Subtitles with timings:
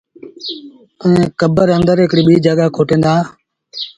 [1.03, 3.15] ائيٚݩ ڪبر آݩدر هڪڙيٚ ٻيٚ جآڳآ کوٽين دآ